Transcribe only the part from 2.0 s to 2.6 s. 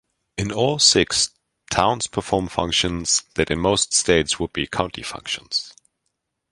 perform